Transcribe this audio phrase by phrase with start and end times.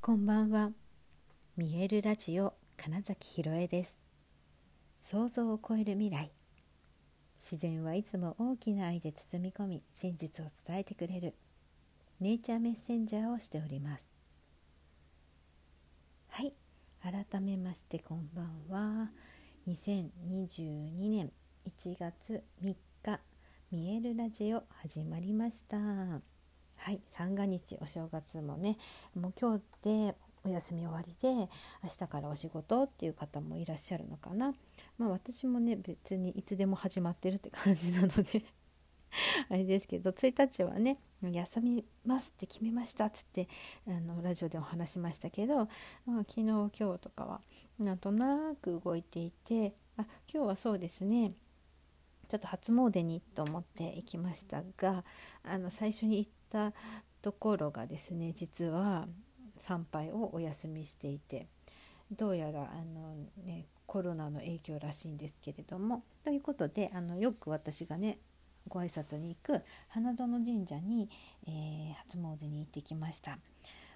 [0.00, 0.70] こんばんは。
[1.56, 4.00] 見えるラジオ金崎ひろえです。
[5.02, 6.30] 想像を超える未来。
[7.38, 11.34] 自然はいつも大きな愛で包み込み、真実を伝えてくれる
[12.20, 14.10] ネイチャーメッセンジャーをしております。
[16.28, 16.54] はい、
[17.02, 19.10] 改めましてこんばんは。
[19.66, 21.32] 2022年
[21.66, 23.20] 1月3日、
[23.72, 26.37] 見えるラジオ始まりました。
[26.78, 28.78] はい、三が日お正月もね
[29.14, 30.14] もう今日で
[30.44, 31.48] お休み終わりで明
[31.98, 34.54] 日からお仕事っていう方もいらっしゃるのかな。
[34.96, 38.44] まあ私もね別にいつでも始まってるって感じなので
[39.50, 43.48] あれですけど1日はね休みますって決めましたっつって
[43.86, 45.68] あのラジオでお話しましたけど、
[46.06, 47.40] まあ、昨日今日とかは
[47.78, 51.32] なんとなく動いていてあ今日はそうですね
[52.28, 55.04] ちょっと初詣にと思って行きましたが
[55.42, 56.72] あの最初に行った
[57.22, 59.06] ところがですね実は
[59.58, 61.46] 参拝をお休みしていて
[62.12, 68.18] どうやらあの、ね、コロナの影響らしいんですけれどもということであのよく私がね
[68.68, 71.08] ご挨拶に行く花園神社に、
[71.46, 73.38] えー、初詣に行ってきました。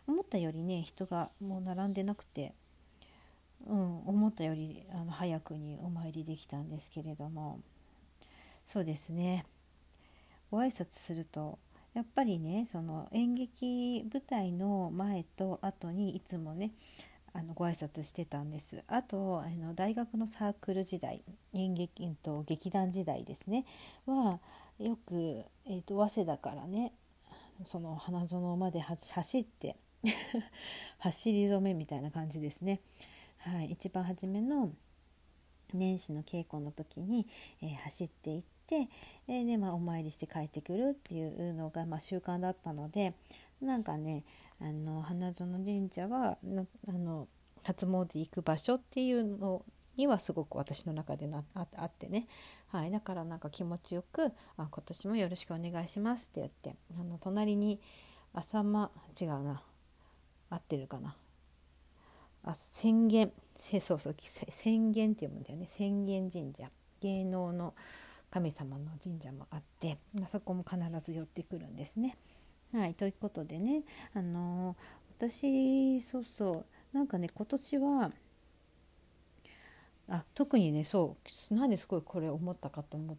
[0.07, 2.55] 思ったよりね人がもう並んでなくて
[3.67, 7.61] うん、思ったよりあの早くにお参りできたんですけれども
[8.65, 9.45] そうですね。
[10.51, 11.59] ご挨拶すると
[11.95, 16.73] やっぱりねその演劇舞台の前と後にいつもね
[17.35, 21.23] あのご挨拶してたんですあとあの大学のサークル時代
[21.55, 23.65] 演劇と劇団時代ですね
[24.07, 24.39] は
[24.79, 26.93] よく、えーと、早稲田からね
[27.67, 29.77] その花園まで走って
[30.99, 32.81] 走り初めみたいな感じですね。
[33.39, 34.73] はい、一番初めの
[35.73, 37.27] 年始の稽古の時に、
[37.61, 43.15] えー、走っていって、えー、で、まあ、お参りして帰ってくるっていうのが、まあ、習慣だったので
[43.61, 44.25] なんかね
[44.61, 46.39] あの花園神社は
[46.89, 47.29] あの
[47.65, 49.65] 初詣行く場所っていうの
[49.97, 52.27] にはすごく私の中でなああってね、
[52.69, 57.81] はい、だからなんか気持ちよく「あ今年もよろしくお願いします」って言ってあの隣に
[58.33, 58.91] 浅間
[59.21, 59.63] 違うな。
[60.53, 61.17] 合ってるかな。
[62.45, 63.33] あ宣言
[63.81, 65.67] そうそう宣言って読むんだよね。
[65.69, 66.71] 宣言神社。
[67.01, 67.75] 芸能の
[68.33, 72.17] 神様の神社もあってまそこも必ず寄ってくるんですね。
[72.73, 73.83] はいということでね
[74.15, 78.11] あのー、私そうそうなんかね今年は
[80.09, 81.17] あ特にねそ
[81.51, 83.17] うなんですごいこれ思ったかと思っ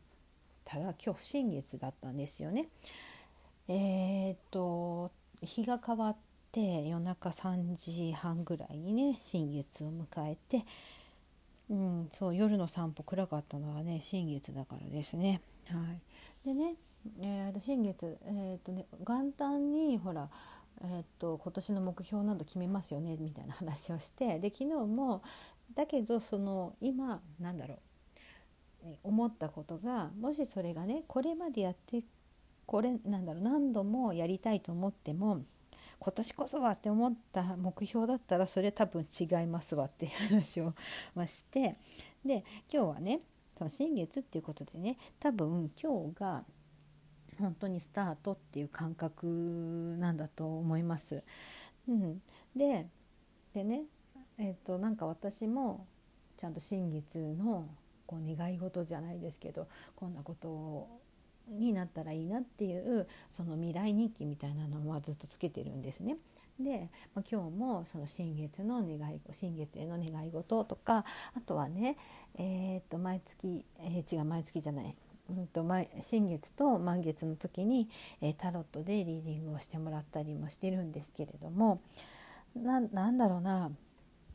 [0.65, 2.69] たら今日新月だったんですよね。
[3.67, 5.11] えー、っと
[5.43, 6.15] 日が変わっ
[6.51, 10.65] て夜中3時半ぐらいにね新月を迎えて、
[11.69, 15.41] うん、そう夜の散歩暗かったのはね新月だからですね。
[15.69, 16.75] はい、でね、
[17.21, 20.29] えー、新月、えーとね、元旦にほら、
[20.81, 25.23] えーと、今年の目標など決めますよねみたいな話をしてで昨日も
[25.73, 27.77] だけどその今なんだろう
[29.03, 32.03] 思ったことがもしそれがねこれまでやって
[32.65, 35.43] これなんだろう何度もやりたいと思っても
[36.03, 40.73] 今年こそはって思った目標だったらそれ多分違いますわっていう話を
[41.15, 41.77] まして
[42.25, 43.21] で今日はね
[43.57, 46.43] その新月っていうことでね多分今日が
[47.39, 51.23] 本当にスタートっていう感覚なんだと思います。
[51.87, 52.21] うん、
[52.53, 52.85] で
[53.53, 53.83] でね
[54.37, 55.87] えー、となんか私も
[56.37, 57.69] ちゃんと新月の
[58.05, 61.02] こう願い事じゃないですけどこんなことを
[61.47, 66.17] になったらいいなっていうその未来日記みたいなのはずっとつけてるんですね。
[66.59, 71.03] で、まあ、今日もその新月の願い新月への願い事とか
[71.35, 71.97] あとはね、
[72.35, 74.95] えー、と毎月、えー、違う毎月じゃない、
[75.29, 75.65] うん、と
[76.01, 77.89] 新月と満月の時に、
[78.21, 81.81] えー、タロットでリーディングをしてもらったりもしてるんですけれども
[82.55, 83.71] ななんだろうな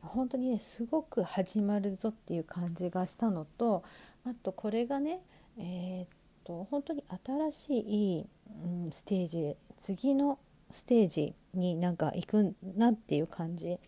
[0.02, 3.84] 本当にねすごく始まるぞっていう感じがしたのと
[4.24, 5.20] あとこれがね、
[5.58, 6.17] えー、
[6.48, 7.04] と本当に
[7.52, 8.26] 新しい、
[8.64, 10.38] うん、ステージ次の
[10.70, 13.78] ステージになんか行くなっていう感じ。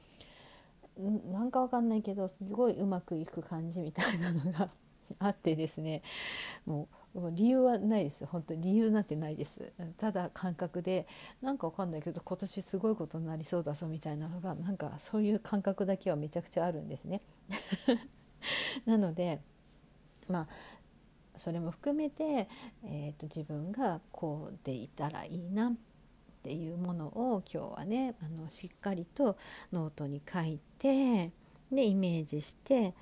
[1.32, 4.68] なんかわかんないけどすごいうまくいく感じみたいなのが
[5.18, 6.02] あってですね。
[6.66, 8.26] もう理由はないです。
[8.26, 9.72] 本当に理由なんてないです。
[9.96, 11.06] ただ感覚で
[11.40, 17.22] なんかわかんないけど今年すごいことになりそうだぞみたいなのがなんかそういう感覚だけはめちゃくちゃあるんですね。
[18.84, 19.40] なので
[20.28, 20.48] まあ
[21.40, 22.48] それも含めて、
[22.84, 25.72] えーと、自分がこうでいたらいいなっ
[26.42, 29.36] ていうものを今日はねあのしっかりと
[29.72, 31.30] ノートに書いて
[31.72, 32.94] でイメージして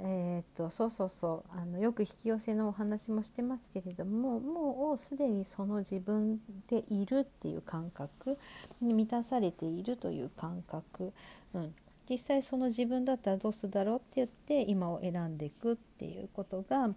[0.00, 6.38] えーと、そうそうそうあのよく引き寄せのお話もしてますけれどももうすでにその自分
[6.68, 8.38] でいるっていう感覚
[8.80, 11.12] に満たされているという感覚、
[11.52, 11.74] うん、
[12.08, 16.90] 実際その自分だったらどうするだろうって言って今を選んでいくっていうことが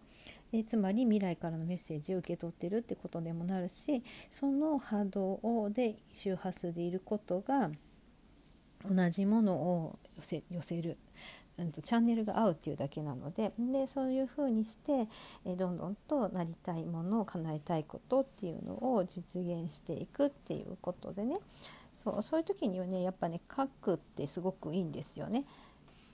[0.53, 7.69] えつまり未来からのメッセージを受け取ってるってことでもなるしその波動で周波数でいることが
[8.89, 10.97] 同じものを寄せ寄せる
[11.57, 15.07] うんと、チャンネルが合うっていうだけなのででそういうふうにして、
[15.45, 21.39] えどんどんとなりたいものを叶えたいことっていうのを実現していくっていうことでね。
[22.03, 25.45] そうそういう時にはねやっぱね書くってすごくいいんですよね。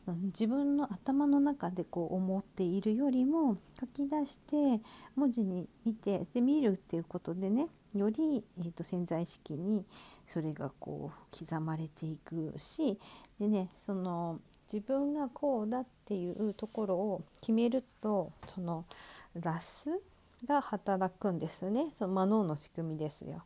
[0.08, 4.82] 自分の頭の中でこう思っているよりも書き出して
[5.16, 9.86] 文字に見てで見るっていうことでねより、えーと潜在意識に
[10.26, 12.98] それがこう刻まれていくし
[13.38, 14.40] でねその
[14.72, 18.86] 自分がこうだっていうところを決めるとその
[19.36, 19.90] ラス
[20.46, 23.44] が働くんですねその魔脳の仕組みですよ。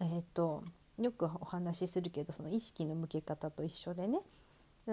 [0.00, 0.64] えーと、
[0.98, 4.18] よくお話しするけどその意識の向け方と一緒でね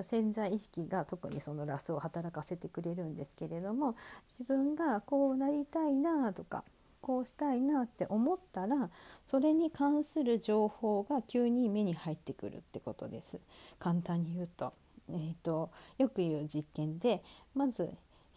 [0.04, 3.96] 潜在意識が特にそのラスを働かせてくれるんですけれども
[4.28, 6.64] 自分がこうなりたいなとか
[7.02, 8.90] こうしたいなって思ったら
[9.26, 13.40] それに関する情報が急に目に入ってくるってことです
[13.80, 14.74] 簡単に言うと。
[15.12, 17.24] えーと、よく言う実験で
[17.56, 17.90] まず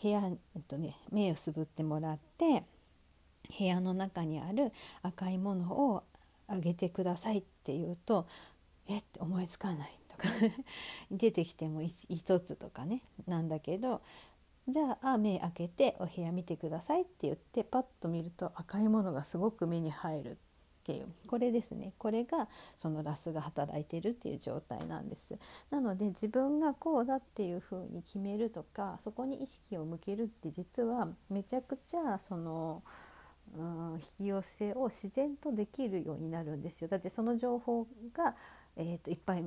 [0.03, 0.23] 部屋、
[0.57, 2.65] えっとね、目をすぶってもらって
[3.59, 4.73] 部屋の中にある
[5.03, 6.03] 赤いものを
[6.53, 8.27] あげてくださいって言うと
[8.87, 10.29] えって思いつかないとか
[11.11, 14.03] 出てきても1つとかねなんだけど
[14.69, 20.31] じゃあ目開けてお部屋見てくださいって言ってパッと見ると赤いものがすごく目に入る
[20.83, 21.95] っていうこれですね。
[21.99, 25.39] これがそのラスが働いてるっていう状態なんです。
[25.71, 32.83] なので自分がこうだっていうふうに決めるとかそこに意識を向けるって実はめちゃくちゃその
[33.57, 38.35] うん引き寄せを自然とできるようになるんですよだってその情報が、
[38.77, 39.45] えーと、いっぱい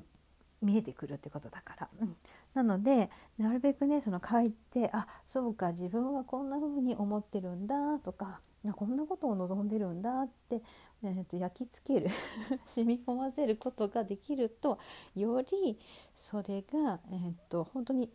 [0.62, 1.90] 見えてくるってことだから。
[2.02, 2.16] うん、
[2.54, 8.40] なのでなるべくねその書いてあそうか自分はこんな風に思ってるんだとか
[8.74, 10.62] こんなことを望んでるんだって、
[11.04, 12.10] えー、と焼き付ける
[12.66, 14.80] 染み込ませることができると
[15.16, 15.80] より
[16.16, 18.10] それが、えー、と本当に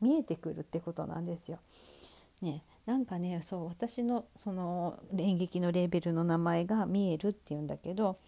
[0.00, 1.60] 見えてくるってことなんですよ。
[2.40, 8.18] ね、なんかねそう私のその演劇のレーベルの名前が「見える」っていうんだけど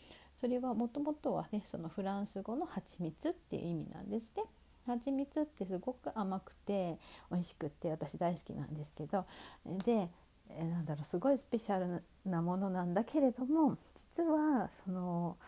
[0.40, 4.44] それはもともとはねそのフランス語の蜂蜜っていう意味なんですね。
[4.86, 6.98] 蜂蜜ってすごく甘くて
[7.30, 9.24] 美味しくて私大好きなんですけど
[9.64, 10.10] で
[10.50, 15.38] えなんだろうすごいスペシャルなものなんだけれども実はその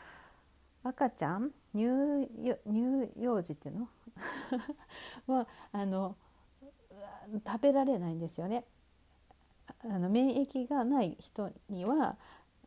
[0.83, 2.27] 赤ちゃん乳
[2.67, 3.89] 乳幼児っていうの？
[5.35, 6.17] はあの
[7.47, 8.65] 食べられないんですよね。
[9.85, 12.17] あの免疫がない人には、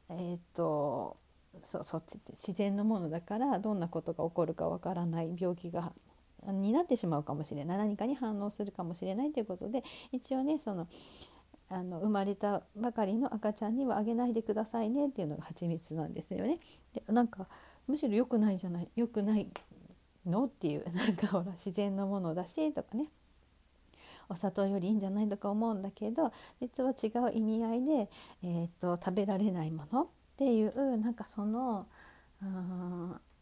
[0.09, 1.17] えーと、
[1.63, 2.03] そうそう
[2.45, 5.93] 自然のものだからどんなことが起こるかわからない病気が
[6.47, 10.87] になってしまうかもしれない何かに反応するかもしれないということで一応ねその
[11.69, 16.59] あの生まれたばかりの赤ちゃんにはあげないでくださいねっていうのが蜂蜜なんですよね。
[16.93, 17.47] でなんか
[17.87, 19.47] むしろ良くないじゃない良くない
[20.25, 20.45] の？
[20.45, 23.05] っていうなんかほら自然のものだしとかね
[24.29, 26.31] お砂糖よりいいんじゃないとか思うんだけど
[26.61, 28.09] 実は違う意味合いで、
[28.43, 31.87] えーと、食べられないものっていうなんかその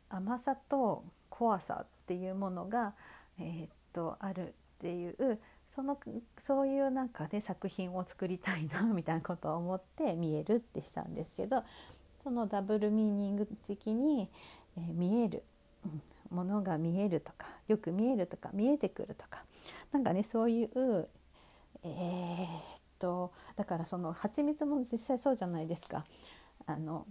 [0.09, 2.93] 甘さと怖さっていうものが、
[3.39, 5.39] えーとあるっていう
[5.75, 5.97] その
[6.39, 11.63] そういうなんかで作品を作りたいなみたいなことを思って見えるってしたんですけど
[12.23, 14.29] そのダブルミーニング的に、
[14.77, 15.43] えー、見える、
[15.85, 19.43] うん、ものが見えるとかよく見えるとか見えてくるとか
[19.91, 21.09] なんかねそういう
[21.83, 22.49] えー、っ
[22.99, 26.05] とだからその蜂蜜も実際そうじゃないですか。
[26.65, 27.05] あの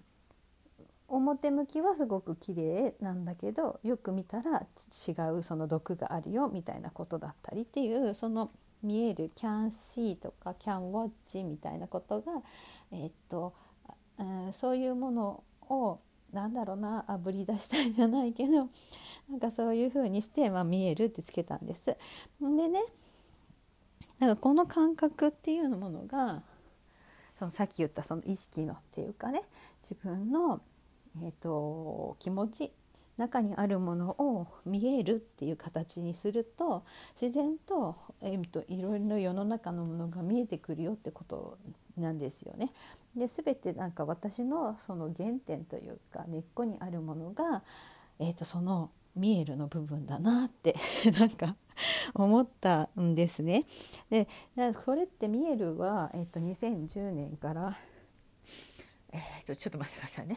[1.08, 4.66] 表向きはすごく綺麗なんだけどよく見たら
[5.08, 8.50] 違うその毒があるよみたいなことだったりっていうその
[8.82, 12.42] 見える can see とか can watch みたいなことが、
[12.90, 13.54] え、っと
[14.52, 16.00] そういうものを
[16.36, 18.68] なんだろうなあぶり出したいじゃないけど
[19.28, 21.96] なんかそういう風にして、まあ、見えるってつけたんです。
[22.40, 22.84] でね
[24.18, 26.42] なんかこの感覚っていうものが
[27.38, 29.42] そのさっき言ったその意識のっていうかね
[29.82, 30.60] 自分の
[31.22, 32.72] えーと、気持ち
[33.16, 36.84] 中にあるものを見えるっていう形にすると
[37.20, 41.56] 自然と,、えーと、いろいろ世の中のものが見えてくるよってこと
[41.96, 42.72] なんですよね。
[43.16, 47.62] で全てなんか私のその原点というか根っこにあるものが、
[48.18, 50.76] えーと、その見えるの部分だなって
[51.18, 51.56] なんか
[52.14, 53.64] 思ったんですね。
[54.10, 54.28] で
[54.84, 57.78] これってミエルは、えっと、2010年から、
[59.12, 60.36] えっと、ちょっと待ってくださいね。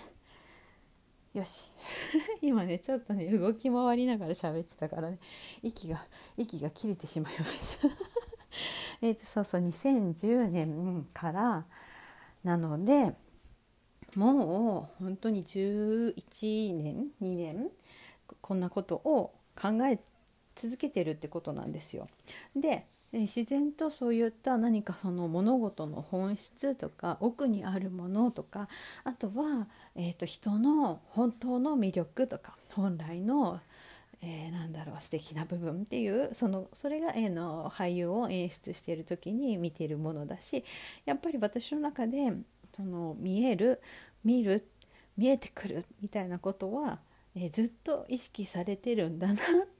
[1.33, 1.71] よし
[2.41, 5.19] 今ねちょっとね動き回りながら喋ってたからね
[5.61, 6.03] 息が
[6.37, 7.87] 息が切れてしまいました
[9.01, 11.65] えとそうそう2010年から
[12.43, 13.13] なので
[14.15, 17.69] もう本当に11年2年
[18.41, 19.99] こんなことを考え
[20.55, 22.07] 続けてるってことなんですよ。
[22.55, 28.69] で自然とそういった何かその物事の本質とか奥にあるものとか
[29.03, 33.61] あとは、えーと、人の本当の魅力とか本来の、
[34.21, 40.65] えー、なんだろう素敵な部分っていうそのそれが、えー、の俳優を演出している時に見ているものだし
[41.05, 42.33] やっぱり私の中で
[42.75, 43.81] その見える
[44.23, 44.67] 見る
[45.17, 46.99] 見えてくるみたいなことは、
[47.35, 49.37] えー、ずっと意識されてるんだなっ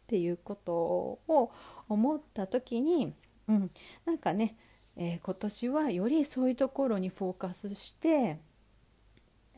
[0.08, 1.52] ていうことを
[1.88, 3.14] 思った時に、
[3.48, 3.72] うん、
[4.06, 4.56] なんかね、
[4.96, 8.40] えー、今年はよりそういうところにフォーカスして、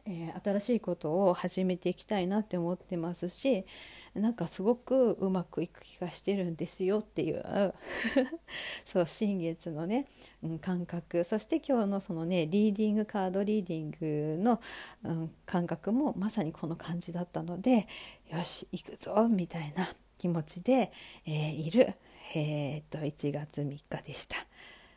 [0.06, 3.66] えー、新しいことを始めていきたいなって思ってますし、
[4.14, 7.74] なんかすごくうまくいく気がしてるんですよっていう
[8.86, 10.08] そう新月のね、
[10.44, 14.60] うん、感覚そして今日のそのねリーディングカードリーディングの、
[15.04, 17.88] うん、感覚もまさにこの感じだったので
[18.30, 20.92] よし行くぞみたいな気持ちで、
[21.26, 21.94] えー、いる、
[22.36, 24.36] えー、っと1月3日でした。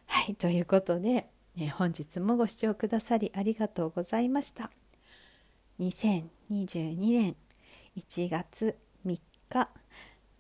[0.07, 4.71] はいということで、えー、本日もご視聴くださりありがとうございました。
[5.79, 7.37] 2022年
[7.97, 9.21] 1月3
[9.51, 9.69] 日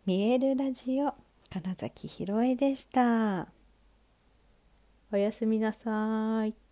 [0.06, 1.14] 見えるラジオ
[1.50, 3.48] 金崎ひろえでした。
[5.12, 6.63] おやすみなさい。